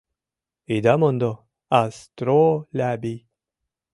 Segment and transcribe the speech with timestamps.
[0.75, 1.31] —Ида мондо:
[1.79, 3.19] а-стро-лябий.